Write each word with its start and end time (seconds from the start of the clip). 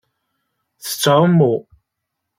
Tettɛummu. 0.83 1.53